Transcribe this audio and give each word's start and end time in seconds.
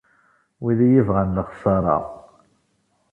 Wid 0.61 0.79
i 0.81 0.83
iyi-ibɣan 0.87 1.35
lexsara. 1.37 1.97